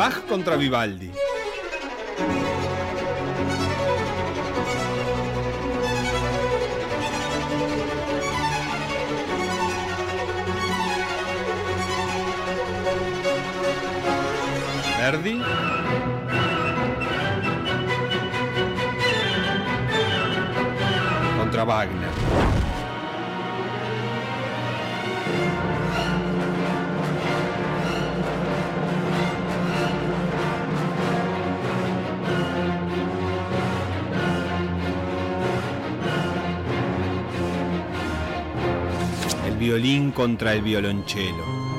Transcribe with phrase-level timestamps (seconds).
[0.00, 1.10] Bach contra Vivaldi.
[14.96, 15.38] Verdi.
[21.36, 22.19] Contra Wagner.
[39.70, 41.69] Violín contra el violonchelo.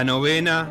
[0.00, 0.66] La novena.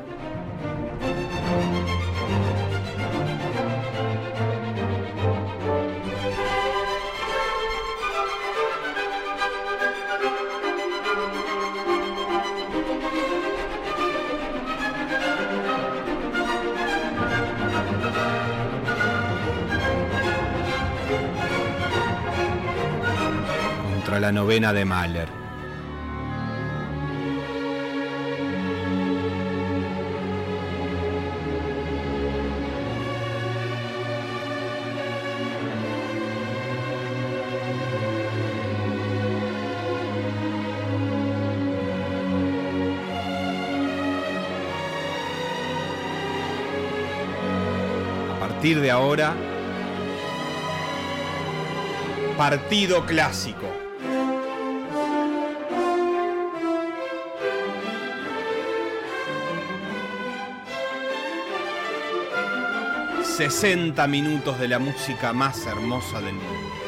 [23.93, 25.48] Contra la novena de Mahler.
[48.69, 49.35] Partir de ahora,
[52.37, 53.67] partido clásico.
[63.39, 66.78] ...60 minutos de la música más hermosa del mundo.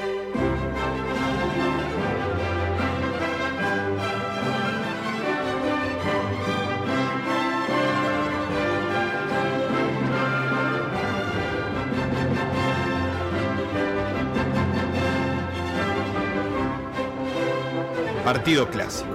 [18.34, 19.10] Partido clásico.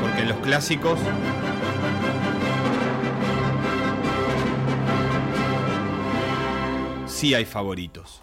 [0.00, 0.98] Porque en los clásicos
[7.06, 8.22] sí hay favoritos.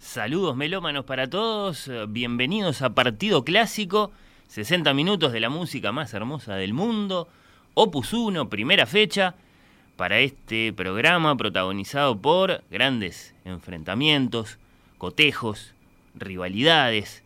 [0.00, 4.10] Saludos melómanos para todos, bienvenidos a Partido Clásico,
[4.48, 7.28] 60 minutos de la música más hermosa del mundo,
[7.80, 9.36] Opus 1, primera fecha,
[9.94, 14.58] para este programa protagonizado por grandes enfrentamientos,
[14.98, 15.74] cotejos,
[16.16, 17.22] rivalidades,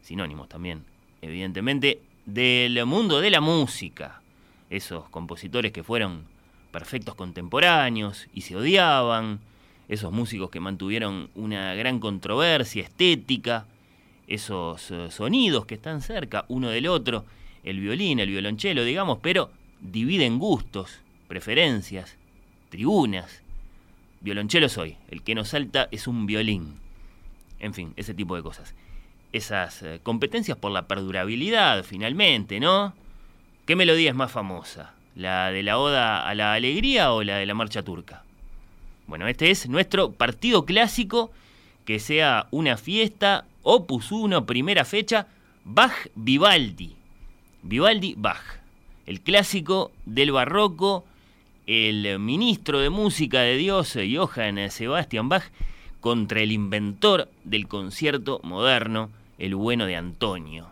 [0.00, 0.84] sinónimos también,
[1.20, 4.22] evidentemente, del mundo de la música.
[4.70, 6.26] Esos compositores que fueron
[6.70, 9.40] perfectos contemporáneos y se odiaban,
[9.88, 13.66] esos músicos que mantuvieron una gran controversia estética,
[14.28, 17.24] esos eh, sonidos que están cerca uno del otro,
[17.64, 22.16] el violín, el violonchelo, digamos, pero dividen gustos, preferencias,
[22.70, 23.42] tribunas.
[24.20, 26.74] Violonchelo soy, el que nos salta es un violín.
[27.60, 28.74] En fin, ese tipo de cosas.
[29.32, 32.94] Esas eh, competencias por la perdurabilidad, finalmente, ¿no?
[33.66, 34.94] ¿Qué melodía es más famosa?
[35.14, 38.22] ¿La de la Oda a la Alegría o la de la Marcha Turca?
[39.06, 41.30] Bueno, este es nuestro partido clásico,
[41.84, 45.26] que sea una fiesta, Opus 1, primera fecha,
[45.64, 46.94] Bach Vivaldi.
[47.62, 48.57] Vivaldi Bach,
[49.08, 51.06] el clásico del barroco,
[51.66, 55.44] el ministro de música de Dios, Johann Sebastian Bach,
[56.00, 59.08] contra el inventor del concierto moderno,
[59.38, 60.66] el bueno de Antonio.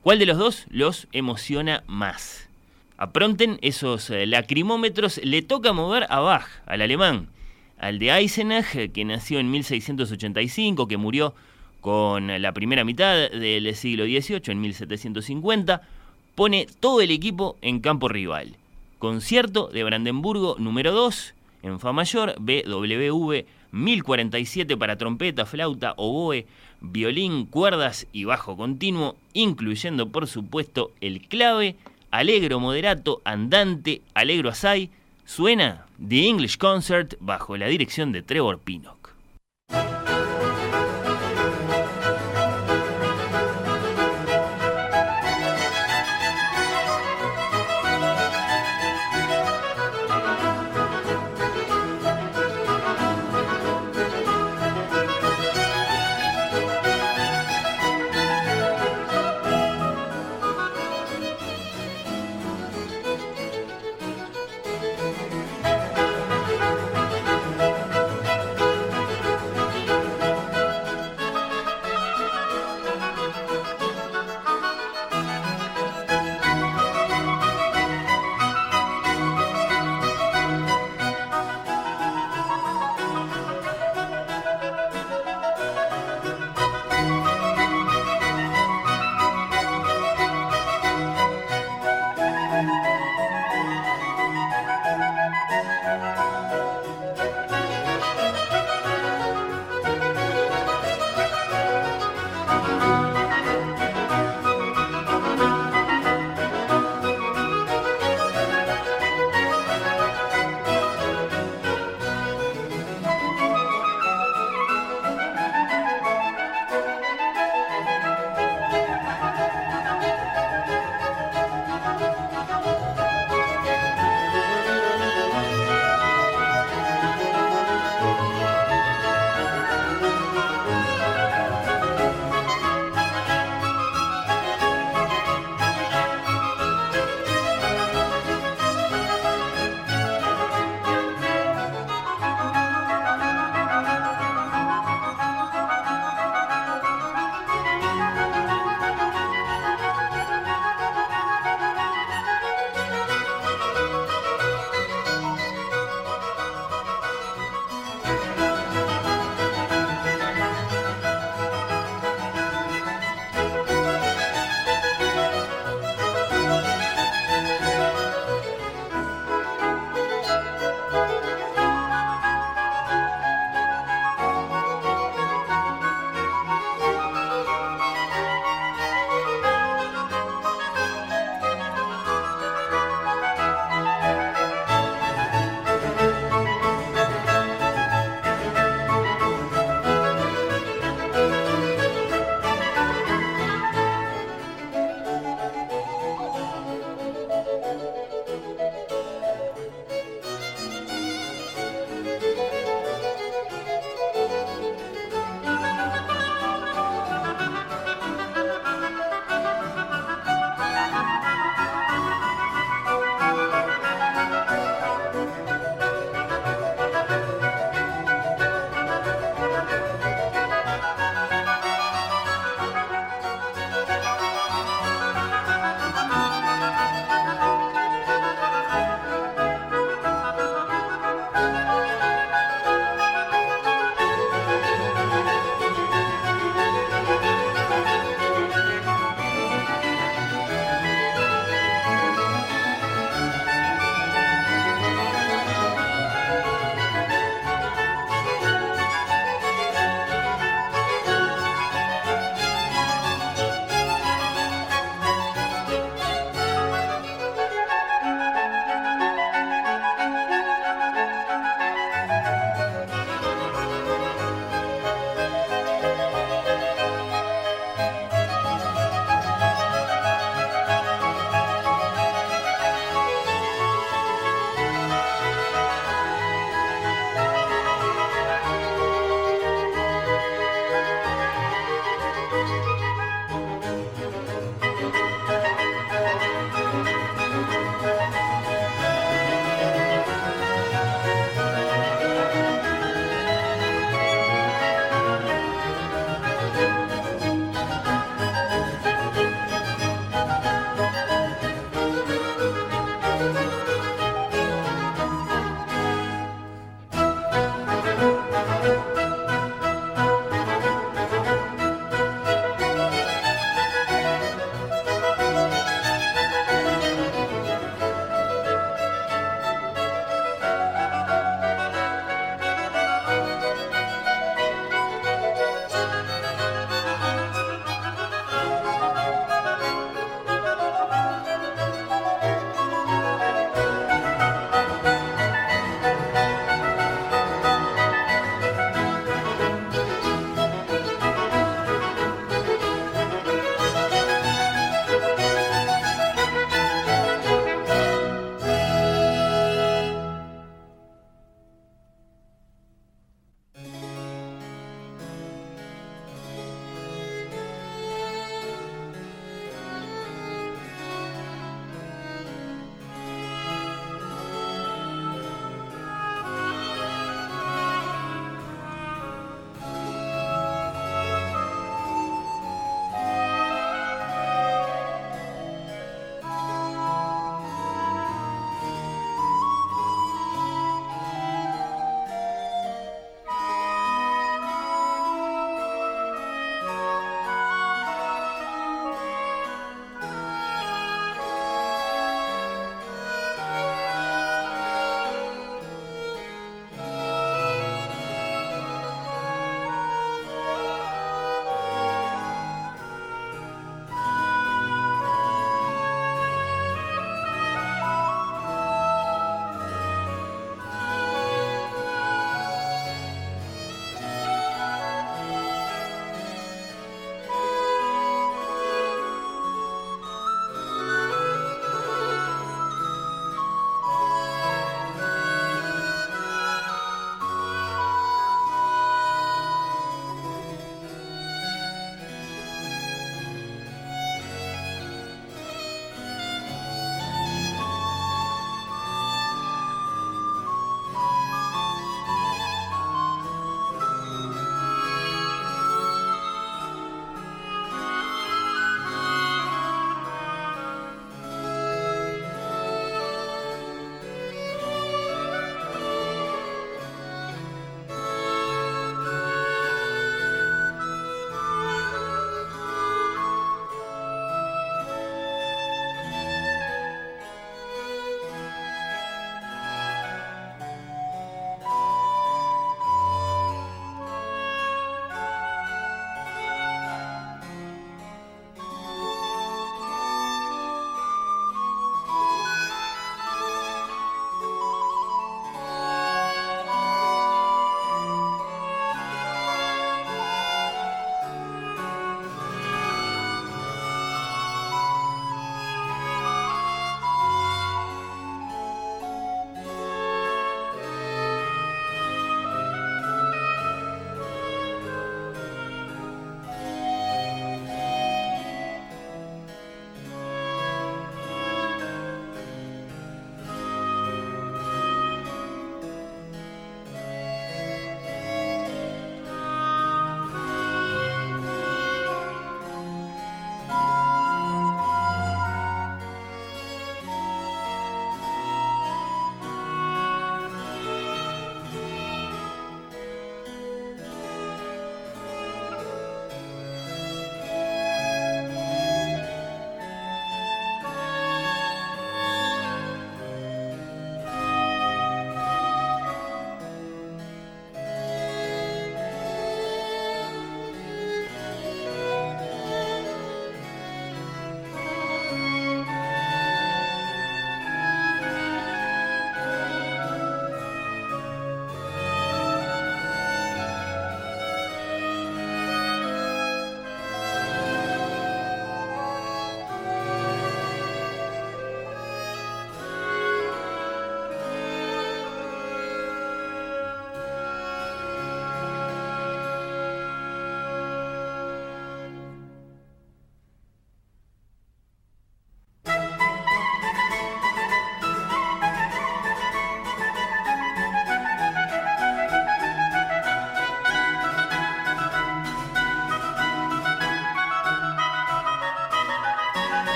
[0.00, 2.48] ¿Cuál de los dos los emociona más?
[2.96, 7.28] Apronten esos eh, lacrimómetros, le toca mover a Bach, al alemán
[7.76, 11.34] al de Eisenach, que nació en 1685, que murió
[11.82, 15.82] con la primera mitad del siglo XVIII, en 1750,
[16.34, 18.56] pone todo el equipo en campo rival.
[18.98, 26.46] Concierto de Brandenburgo número 2, en Fa mayor, BWV 1047 para trompeta, flauta, oboe,
[26.80, 31.76] violín, cuerdas y bajo continuo, incluyendo por supuesto el clave,
[32.10, 34.90] alegro moderato, andante, alegro asai,
[35.24, 39.01] suena The English Concert bajo la dirección de Trevor Pinnock.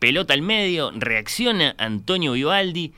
[0.00, 2.92] Pelota al medio, reacciona Antonio Vivaldi,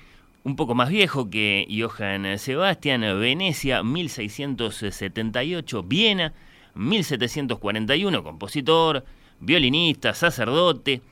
[0.45, 6.33] un poco más viejo que Johann Sebastian, Venecia, 1678, Viena,
[6.75, 9.05] 1741, compositor,
[9.41, 11.03] violinista, sacerdote,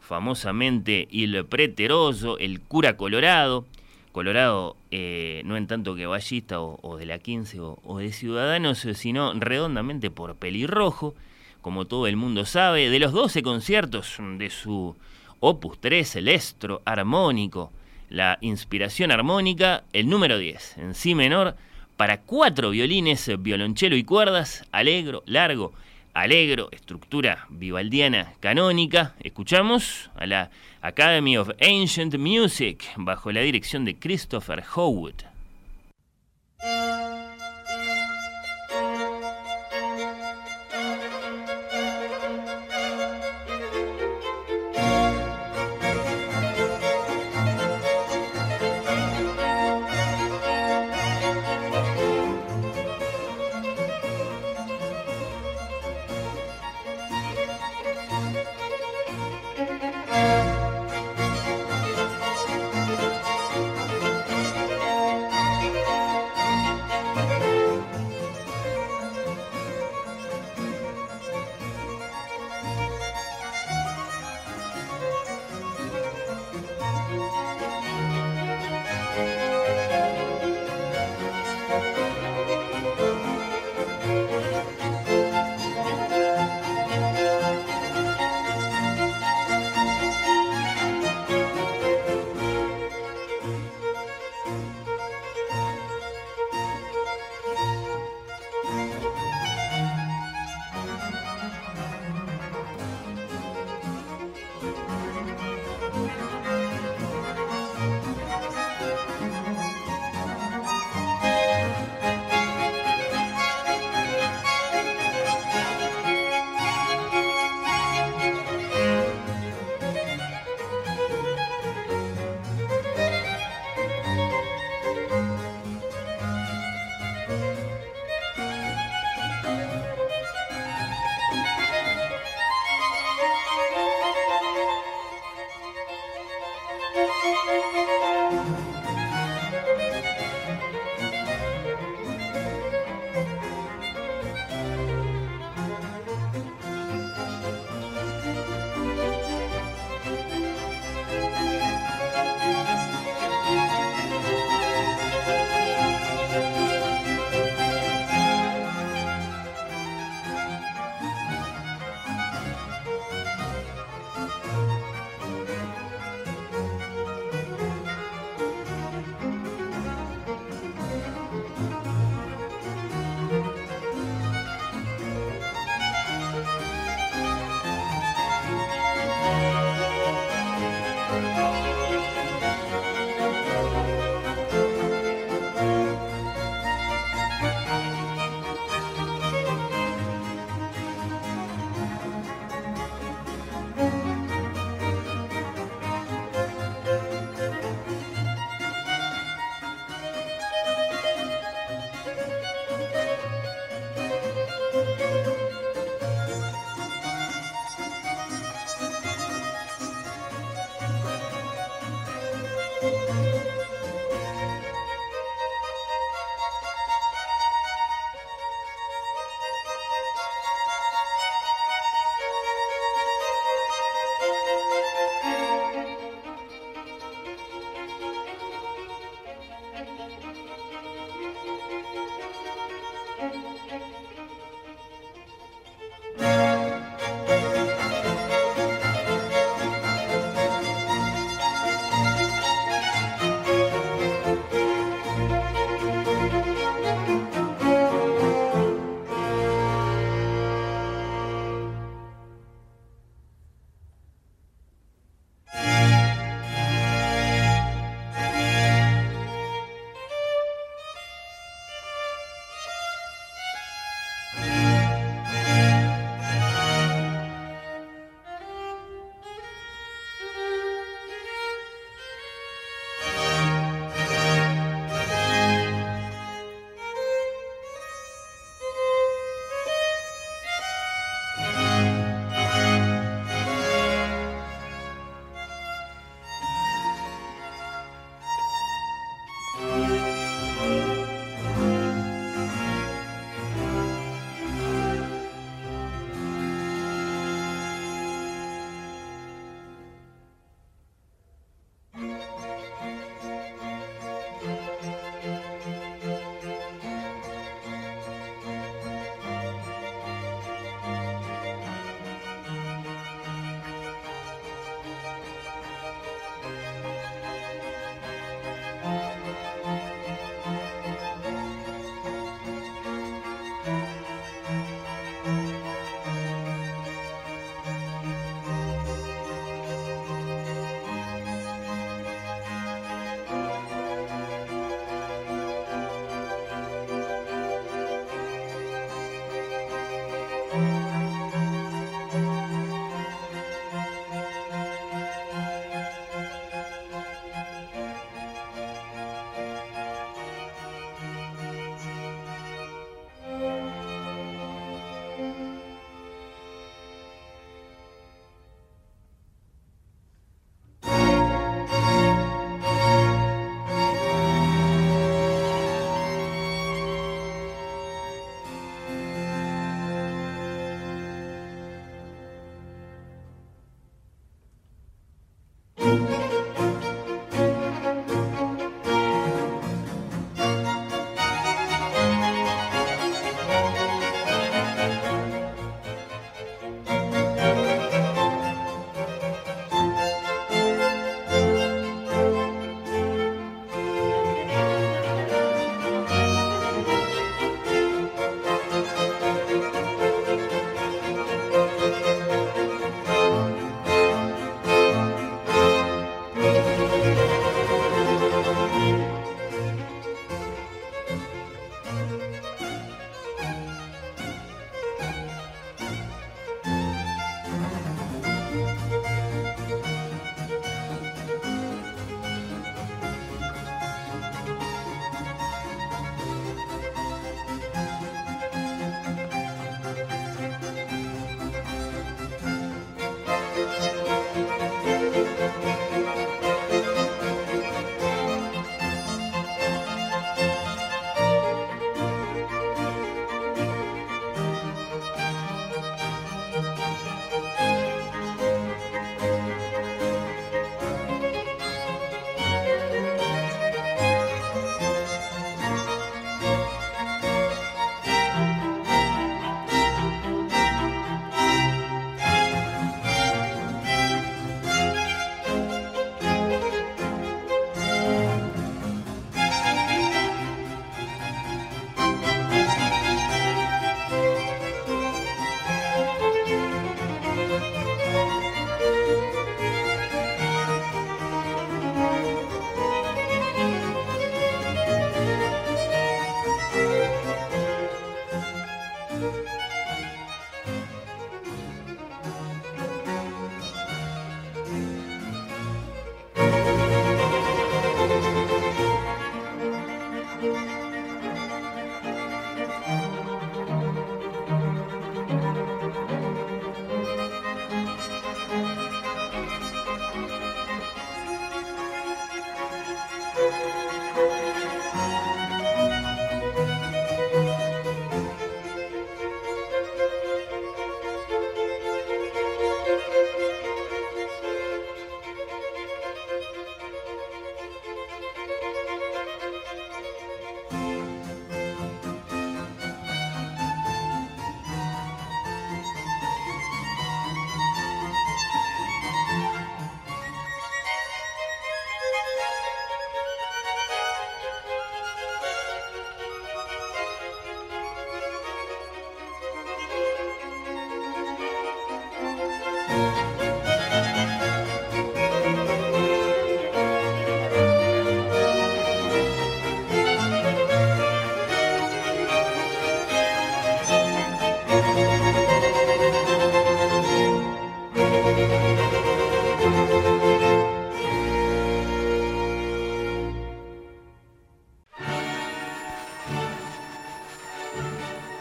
[0.00, 3.64] famosamente Il Preteroso, el cura colorado,
[4.10, 9.34] Colorado eh, no en tanto que ballista o, de la 15 o, de Ciudadanos, sino
[9.34, 11.14] redondamente por pelirrojo,
[11.60, 14.96] como todo el mundo sabe, de los 12 conciertos de su
[15.40, 17.72] opus 3, el estro armónico,
[18.08, 21.56] la inspiración armónica, el número 10, en si menor,
[21.96, 25.72] para cuatro violines, violonchelo y cuerdas, alegro, largo,
[26.12, 29.14] alegro, estructura vivaldiana canónica.
[29.20, 35.35] Escuchamos a la Academy of Ancient Music bajo la dirección de Christopher Howard.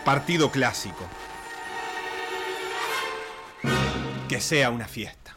[0.06, 1.04] Partido clásico.
[4.30, 5.36] Que sea una fiesta.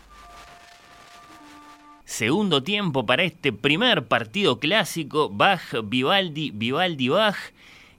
[2.04, 7.38] Segundo tiempo para este primer partido clásico, Bach, Vivaldi, Vivaldi, Bach.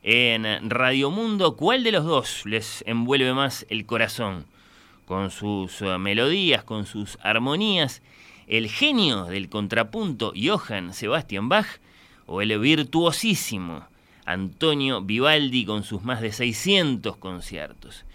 [0.03, 4.45] En Radio Mundo, ¿cuál de los dos les envuelve más el corazón?
[5.07, 8.03] Con sus eh, melodías, con sus armonías,
[8.45, 11.79] el genio del contrapunto Johann Sebastian Bach
[12.27, 13.88] o el virtuosísimo
[14.29, 18.05] Antonio Vivaldi con sus más de 600 conciertos.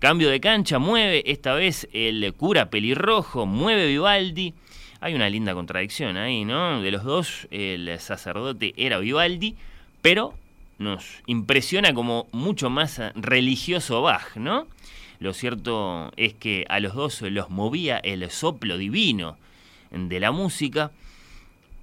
[0.00, 4.54] Cambio de cancha, mueve esta vez el cura pelirrojo, mueve Vivaldi.
[5.00, 6.82] Hay una linda contradicción ahí, ¿no?
[6.82, 9.54] De los dos, el sacerdote era Vivaldi,
[10.00, 10.34] pero
[10.78, 14.66] nos impresiona como mucho más religioso Bach, ¿no?
[15.20, 19.36] Lo cierto es que a los dos los movía el soplo divino
[19.92, 20.90] de la música.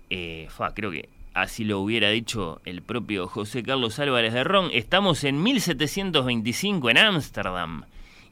[0.10, 5.24] Eh, creo que así lo hubiera dicho el propio José Carlos Álvarez de Ron, estamos
[5.24, 7.84] en 1725 en Ámsterdam.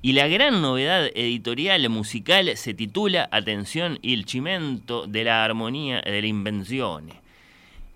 [0.02, 6.22] Y la gran novedad editorial musical se titula, atención, Il cimento de la armonía de
[6.22, 7.10] la invención.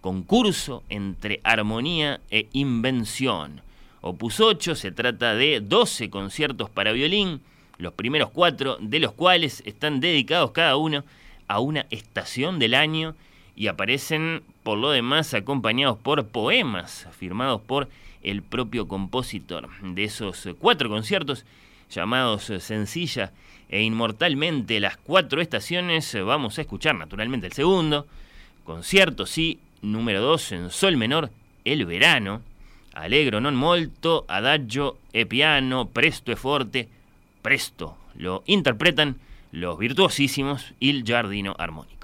[0.01, 3.61] Concurso entre armonía e invención.
[4.01, 7.41] Opus 8 se trata de 12 conciertos para violín,
[7.77, 11.03] los primeros cuatro de los cuales están dedicados cada uno
[11.47, 13.15] a una estación del año
[13.55, 17.89] y aparecen por lo demás acompañados por poemas firmados por
[18.23, 19.69] el propio compositor.
[19.81, 21.45] De esos cuatro conciertos,
[21.89, 23.31] llamados Sencilla
[23.69, 26.15] e Inmortalmente las cuatro estaciones.
[26.23, 28.05] Vamos a escuchar naturalmente el segundo.
[28.63, 31.31] Concierto, sí, número 2 en Sol menor,
[31.63, 32.41] El verano.
[32.93, 36.91] Allegro non molto, adagio e piano, presto e forte,
[37.39, 37.95] presto.
[38.19, 39.15] Lo interpretan
[39.51, 42.00] los virtuosísimos Il Giardino Armónico.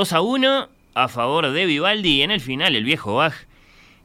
[0.00, 3.34] 2 a 1 a favor de Vivaldi y en el final el viejo Bach,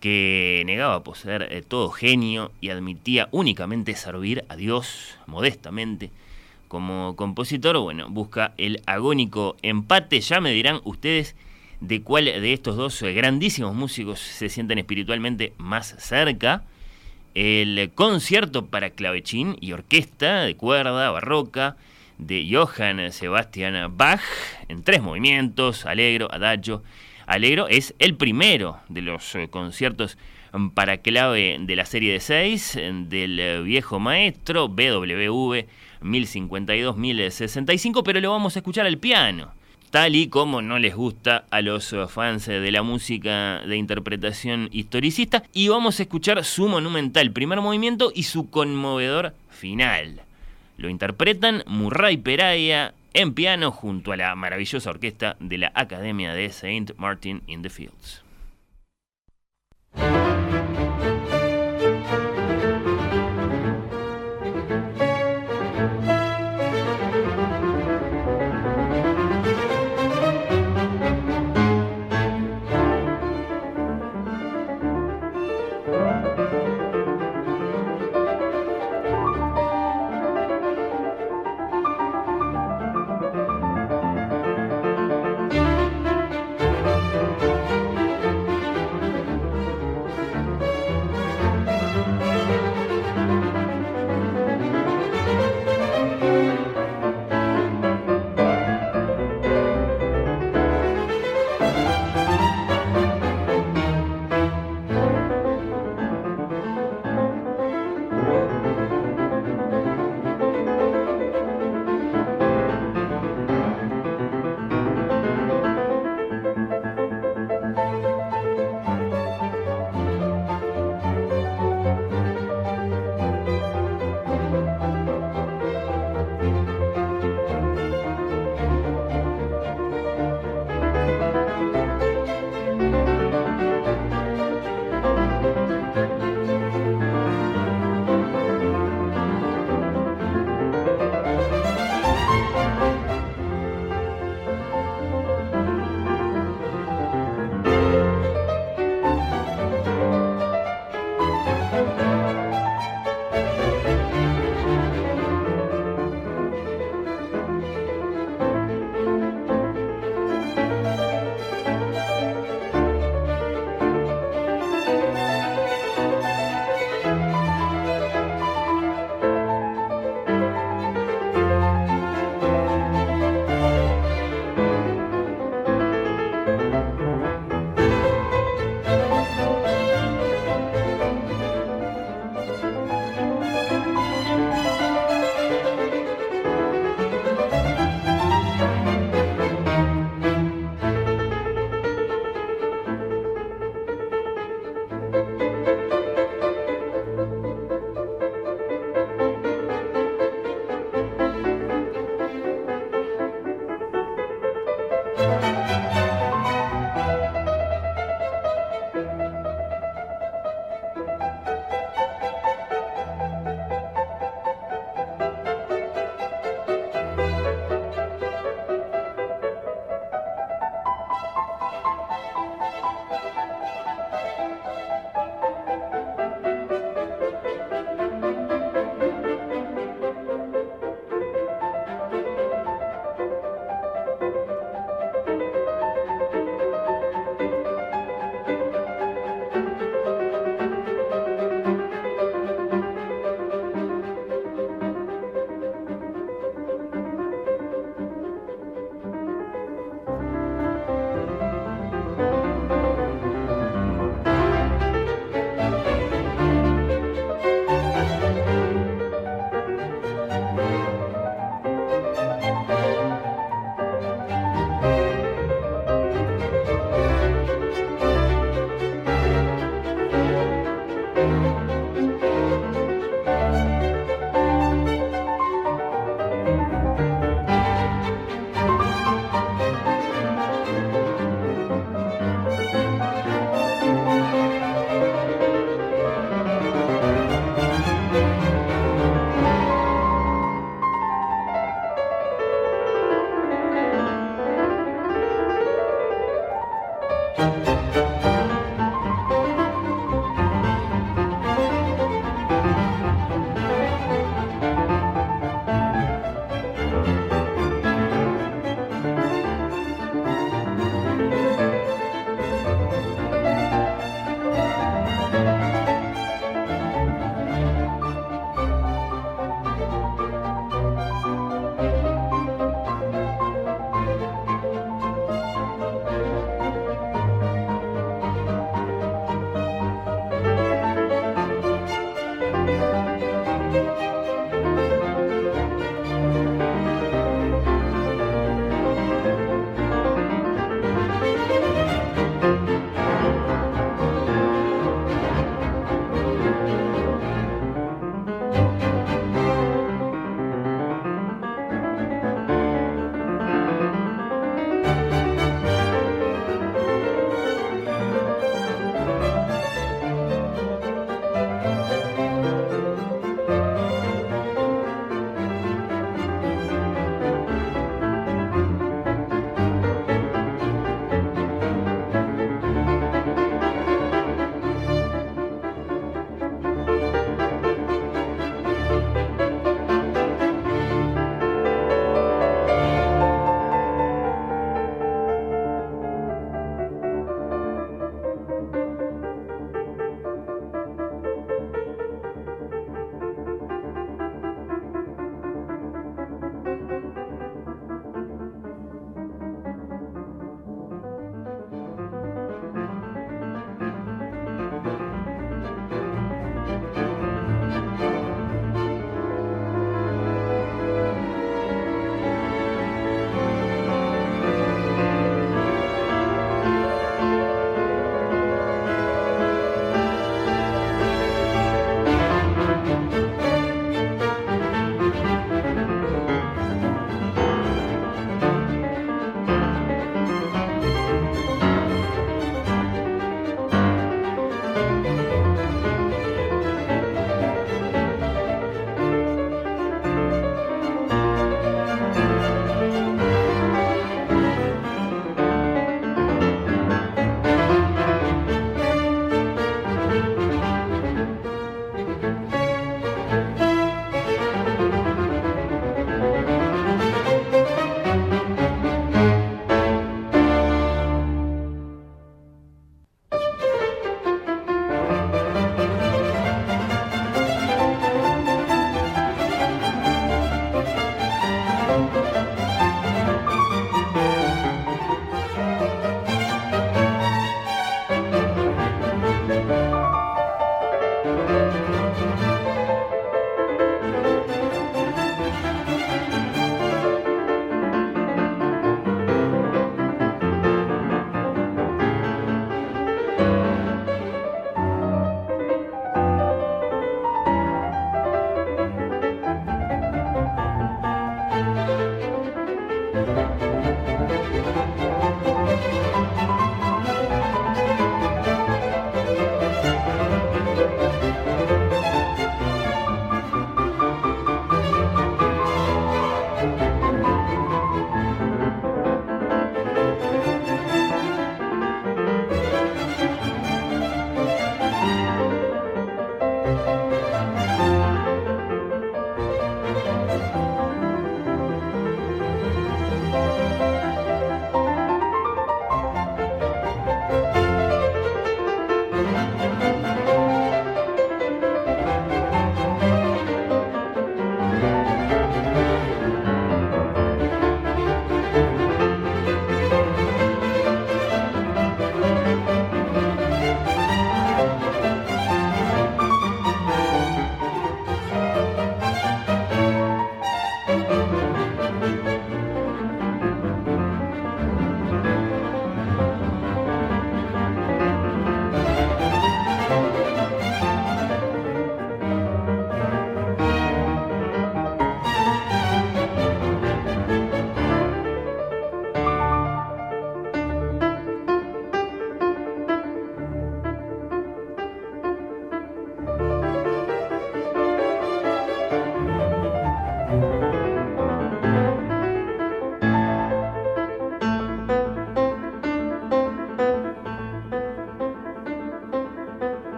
[0.00, 6.10] que negaba poseer eh, todo genio y admitía únicamente servir a Dios modestamente
[6.66, 10.20] como compositor, bueno, busca el agónico empate.
[10.20, 11.36] Ya me dirán ustedes
[11.80, 16.64] de cuál de estos dos eh, grandísimos músicos se sienten espiritualmente más cerca.
[17.34, 21.76] El concierto para clavechín y orquesta de cuerda barroca
[22.18, 24.20] de Johann Sebastian Bach
[24.68, 26.82] en tres movimientos, Alegro, Adagio.
[27.26, 30.16] Alegro es el primero de los eh, conciertos
[30.74, 35.66] para clave de la serie de seis del eh, viejo maestro BWV
[36.02, 39.52] 1052-1065, pero lo vamos a escuchar al piano
[39.90, 45.42] tal y como no les gusta a los fans de la música de interpretación historicista.
[45.54, 50.25] Y vamos a escuchar su monumental primer movimiento y su conmovedor final.
[50.76, 56.46] Lo interpretan Murray Peraya en piano junto a la maravillosa orquesta de la Academia de
[56.46, 56.92] St.
[56.98, 58.22] Martin in the Fields.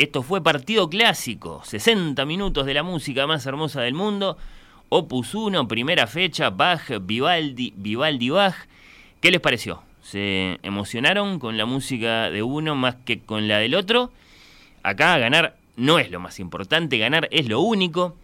[0.00, 4.38] Esto fue Partido Clásico, 60 minutos de la música más hermosa del mundo.
[4.88, 8.54] Opus 1, primera fecha, Bach, Vivaldi, Vivaldi, Bach.
[9.20, 9.82] ¿Qué les pareció?
[10.00, 14.10] ¿Se emocionaron con la música de uno más que con la del otro?
[14.82, 18.16] Acá ganar no es lo más importante, ganar es lo único,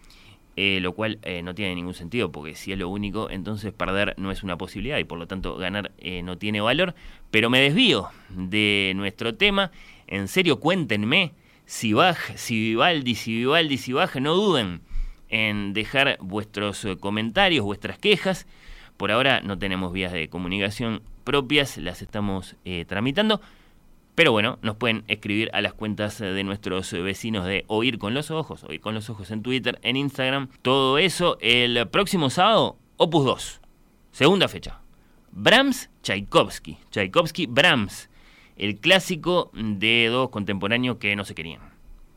[0.57, 4.15] eh, lo cual eh, no tiene ningún sentido, porque si es lo único, entonces perder
[4.17, 6.95] no es una posibilidad y por lo tanto ganar eh, no tiene valor.
[7.31, 9.73] Pero me desvío de nuestro tema.
[10.07, 11.35] En serio, cuéntenme
[11.67, 14.81] si Bach, si Vivaldi, si Vivaldi, si Bach, no duden
[15.29, 18.47] en dejar vuestros eh, comentarios, vuestras quejas.
[18.97, 23.41] Por ahora no tenemos vías de comunicación propias, las estamos eh, tramitando.
[24.15, 28.31] Pero bueno, nos pueden escribir a las cuentas de nuestros vecinos de Oír con los
[28.31, 30.49] Ojos, Oír con los Ojos en Twitter, en Instagram.
[30.63, 33.61] Todo eso el próximo sábado, Opus 2,
[34.13, 34.81] segunda fecha.
[35.33, 36.79] Brahms, Tchaikovsky.
[36.91, 38.09] Tchaikovsky, Brahms.
[38.57, 41.61] El clásico de dos contemporáneos que no se querían.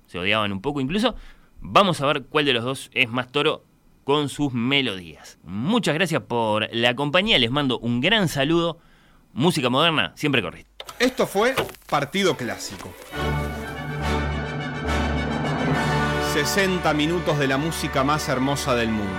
[0.08, 1.16] Se odiaban un poco incluso.
[1.60, 3.66] Vamos a ver cuál de los dos es más toro
[4.06, 5.38] con sus melodías.
[5.44, 7.38] Muchas gracias por la compañía.
[7.38, 8.80] Les mando un gran saludo.
[9.34, 10.86] Música moderna, siempre correcto.
[10.98, 11.56] Esto fue
[11.90, 12.92] Partido Clásico.
[16.34, 19.14] 60 minutos de la música más hermosa del mundo.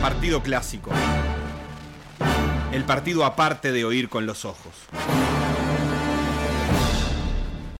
[0.00, 0.90] Partido Clásico.
[2.72, 4.72] El partido aparte de oír con los ojos.